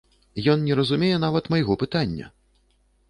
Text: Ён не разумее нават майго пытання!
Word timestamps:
Ён 0.53 0.63
не 0.69 0.77
разумее 0.79 1.19
нават 1.25 1.49
майго 1.55 1.73
пытання! 1.85 2.33